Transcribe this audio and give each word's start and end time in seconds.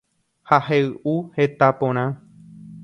Ha 0.51 0.57
hey'u 0.69 1.15
heta 1.37 1.71
porã 1.83 2.09